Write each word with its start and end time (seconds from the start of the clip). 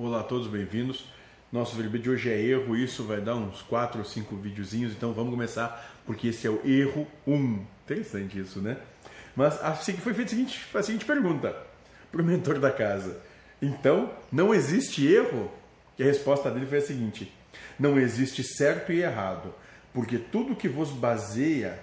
Olá 0.00 0.20
a 0.20 0.22
todos, 0.22 0.46
bem-vindos. 0.46 1.06
Nosso 1.50 1.74
vídeo 1.74 1.98
de 1.98 2.08
hoje 2.08 2.30
é 2.30 2.40
erro, 2.40 2.76
isso 2.76 3.02
vai 3.02 3.20
dar 3.20 3.34
uns 3.34 3.62
4 3.62 3.98
ou 3.98 4.04
5 4.04 4.36
videozinhos, 4.36 4.92
então 4.92 5.12
vamos 5.12 5.32
começar, 5.32 5.92
porque 6.06 6.28
esse 6.28 6.46
é 6.46 6.50
o 6.50 6.64
erro 6.64 7.04
1. 7.26 7.66
Interessante 7.84 8.38
isso, 8.38 8.60
né? 8.60 8.76
Mas 9.34 9.60
assim 9.60 9.94
foi 9.94 10.14
feita 10.14 10.28
a 10.28 10.36
seguinte, 10.36 10.64
a 10.72 10.82
seguinte 10.84 11.04
pergunta 11.04 11.52
para 12.12 12.22
o 12.22 12.24
mentor 12.24 12.60
da 12.60 12.70
casa. 12.70 13.20
Então, 13.60 14.12
não 14.30 14.54
existe 14.54 15.04
erro? 15.04 15.50
E 15.98 16.04
a 16.04 16.06
resposta 16.06 16.48
dele 16.48 16.66
foi 16.66 16.78
a 16.78 16.82
seguinte: 16.82 17.34
não 17.76 17.98
existe 17.98 18.44
certo 18.44 18.92
e 18.92 19.02
errado, 19.02 19.52
porque 19.92 20.16
tudo 20.16 20.54
que 20.54 20.68
vos 20.68 20.90
baseia 20.90 21.76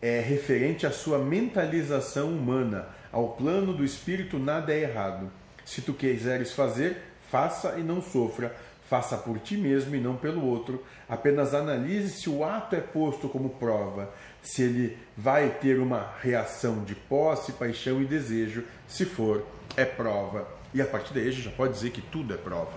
é 0.00 0.18
referente 0.18 0.84
à 0.84 0.90
sua 0.90 1.16
mentalização 1.20 2.32
humana, 2.32 2.88
ao 3.12 3.36
plano 3.36 3.72
do 3.72 3.84
espírito 3.84 4.36
nada 4.36 4.72
é 4.72 4.80
errado. 4.80 5.30
Se 5.64 5.80
tu 5.80 5.94
quiseres 5.94 6.52
fazer, 6.52 7.11
faça 7.32 7.76
e 7.78 7.82
não 7.82 8.02
sofra. 8.02 8.54
Faça 8.90 9.16
por 9.16 9.38
ti 9.38 9.56
mesmo 9.56 9.96
e 9.96 10.00
não 10.00 10.16
pelo 10.16 10.46
outro. 10.46 10.84
Apenas 11.08 11.54
analise 11.54 12.10
se 12.10 12.28
o 12.28 12.44
ato 12.44 12.76
é 12.76 12.80
posto 12.80 13.26
como 13.26 13.48
prova, 13.48 14.12
se 14.42 14.62
ele 14.62 14.98
vai 15.16 15.48
ter 15.48 15.78
uma 15.78 16.12
reação 16.20 16.84
de 16.84 16.94
posse, 16.94 17.52
paixão 17.52 18.02
e 18.02 18.04
desejo. 18.04 18.64
Se 18.86 19.06
for, 19.06 19.46
é 19.78 19.86
prova. 19.86 20.46
E 20.74 20.82
a 20.82 20.86
partir 20.86 21.14
daí 21.14 21.28
a 21.28 21.30
gente 21.30 21.44
já 21.44 21.50
pode 21.50 21.72
dizer 21.72 21.90
que 21.90 22.02
tudo 22.02 22.34
é 22.34 22.36
prova. 22.36 22.72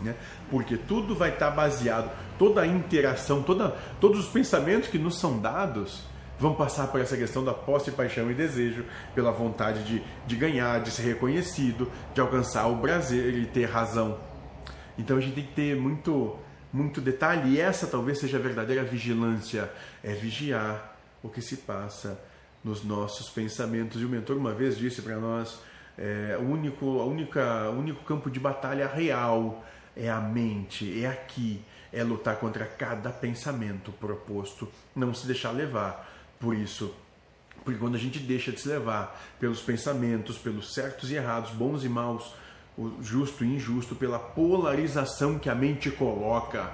Né? 0.00 0.14
Porque 0.50 0.78
tudo 0.78 1.14
vai 1.14 1.28
estar 1.28 1.50
baseado, 1.50 2.10
toda 2.38 2.62
a 2.62 2.66
interação, 2.66 3.42
toda, 3.42 3.76
todos 4.00 4.20
os 4.20 4.32
pensamentos 4.32 4.88
que 4.88 4.98
nos 4.98 5.20
são 5.20 5.38
dados 5.38 6.02
vão 6.40 6.54
passar 6.54 6.86
por 6.86 7.00
essa 7.02 7.18
questão 7.18 7.44
da 7.44 7.52
posse, 7.52 7.90
paixão 7.90 8.30
e 8.30 8.34
desejo, 8.34 8.86
pela 9.14 9.30
vontade 9.30 9.84
de, 9.84 10.02
de 10.26 10.36
ganhar, 10.36 10.80
de 10.80 10.90
ser 10.90 11.02
reconhecido, 11.02 11.92
de 12.14 12.20
alcançar 12.20 12.66
o 12.66 12.78
prazer 12.78 13.34
e 13.34 13.44
ter 13.44 13.66
razão. 13.66 14.18
Então 14.98 15.18
a 15.18 15.20
gente 15.20 15.34
tem 15.34 15.44
que 15.44 15.52
ter 15.52 15.76
muito, 15.76 16.38
muito 16.72 16.98
detalhe, 16.98 17.56
e 17.56 17.60
essa 17.60 17.86
talvez 17.86 18.18
seja 18.18 18.38
a 18.38 18.40
verdadeira 18.40 18.82
vigilância, 18.82 19.70
é 20.02 20.14
vigiar 20.14 20.96
o 21.22 21.28
que 21.28 21.42
se 21.42 21.58
passa 21.58 22.18
nos 22.64 22.82
nossos 22.82 23.28
pensamentos. 23.28 24.00
E 24.00 24.04
o 24.06 24.08
mentor 24.08 24.38
uma 24.38 24.54
vez 24.54 24.78
disse 24.78 25.02
para 25.02 25.16
nós, 25.16 25.60
é, 25.98 26.38
o 26.40 26.44
único, 26.44 27.00
a 27.00 27.04
única, 27.04 27.68
o 27.68 27.78
único 27.78 28.02
campo 28.04 28.30
de 28.30 28.40
batalha 28.40 28.88
real 28.88 29.62
é 29.94 30.08
a 30.08 30.20
mente, 30.20 31.04
é 31.04 31.06
aqui, 31.06 31.62
é 31.92 32.02
lutar 32.02 32.36
contra 32.36 32.64
cada 32.64 33.10
pensamento 33.10 33.92
proposto, 33.92 34.66
não 34.96 35.12
se 35.12 35.26
deixar 35.26 35.50
levar 35.50 36.08
por 36.40 36.56
isso. 36.56 36.92
Porque 37.62 37.78
quando 37.78 37.94
a 37.94 37.98
gente 37.98 38.18
deixa 38.18 38.50
de 38.50 38.60
se 38.60 38.68
levar 38.68 39.20
pelos 39.38 39.60
pensamentos, 39.60 40.38
pelos 40.38 40.72
certos 40.72 41.10
e 41.10 41.14
errados, 41.14 41.50
bons 41.50 41.84
e 41.84 41.88
maus, 41.88 42.34
o 42.76 43.02
justo 43.02 43.44
e 43.44 43.54
injusto, 43.54 43.94
pela 43.94 44.18
polarização 44.18 45.38
que 45.38 45.50
a 45.50 45.54
mente 45.54 45.90
coloca, 45.90 46.72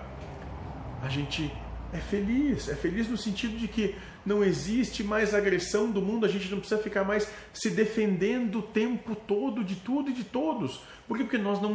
a 1.03 1.09
gente 1.09 1.53
é 1.93 1.99
feliz. 1.99 2.69
É 2.69 2.77
feliz 2.77 3.09
no 3.09 3.19
sentido 3.19 3.59
de 3.59 3.67
que 3.67 3.97
não 4.25 4.45
existe 4.45 5.03
mais 5.03 5.35
agressão 5.35 5.91
do 5.91 6.01
mundo, 6.01 6.25
a 6.25 6.29
gente 6.29 6.49
não 6.49 6.59
precisa 6.59 6.81
ficar 6.81 7.05
mais 7.05 7.29
se 7.53 7.71
defendendo 7.71 8.61
o 8.61 8.63
tempo 8.63 9.15
todo 9.15 9.65
de 9.65 9.75
tudo 9.75 10.11
e 10.11 10.15
de 10.15 10.25
todos. 10.25 10.81
Por 11.09 11.17
quê? 11.17 11.25
Porque 11.25 11.39
nós 11.39 11.61
não, 11.61 11.75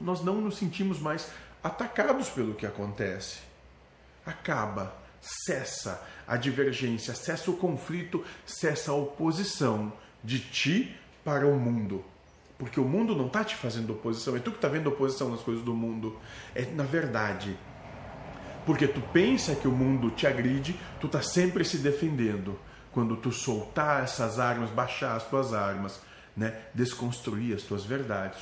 nós 0.00 0.22
não 0.22 0.40
nos 0.40 0.56
sentimos 0.56 1.00
mais 1.00 1.30
atacados 1.62 2.28
pelo 2.28 2.54
que 2.54 2.66
acontece. 2.66 3.40
Acaba 4.24 5.03
cessa 5.24 6.02
a 6.26 6.36
divergência, 6.36 7.14
cessa 7.14 7.50
o 7.50 7.56
conflito, 7.56 8.24
cessa 8.44 8.92
a 8.92 8.94
oposição 8.94 9.92
de 10.22 10.38
ti 10.38 10.94
para 11.24 11.46
o 11.46 11.58
mundo. 11.58 12.04
Porque 12.58 12.78
o 12.78 12.84
mundo 12.84 13.16
não 13.16 13.26
está 13.26 13.42
te 13.42 13.56
fazendo 13.56 13.92
oposição, 13.92 14.36
é 14.36 14.38
tu 14.38 14.50
que 14.50 14.58
está 14.58 14.68
vendo 14.68 14.88
oposição 14.88 15.30
nas 15.30 15.40
coisas 15.40 15.64
do 15.64 15.74
mundo. 15.74 16.18
É 16.54 16.64
na 16.64 16.84
verdade. 16.84 17.56
Porque 18.64 18.86
tu 18.86 19.00
pensa 19.12 19.54
que 19.54 19.68
o 19.68 19.72
mundo 19.72 20.10
te 20.10 20.26
agride, 20.26 20.78
tu 21.00 21.06
está 21.06 21.20
sempre 21.20 21.64
se 21.64 21.78
defendendo. 21.78 22.58
Quando 22.92 23.16
tu 23.16 23.32
soltar 23.32 24.04
essas 24.04 24.38
armas, 24.38 24.70
baixar 24.70 25.16
as 25.16 25.28
tuas 25.28 25.52
armas, 25.52 26.00
né? 26.36 26.54
desconstruir 26.72 27.54
as 27.54 27.62
tuas 27.62 27.84
verdades, 27.84 28.32